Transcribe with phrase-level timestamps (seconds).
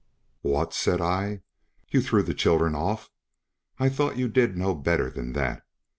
[0.41, 1.41] "What?" said I,
[1.89, 3.11] "you threw the children off?
[3.77, 5.63] I thought you did know better than that!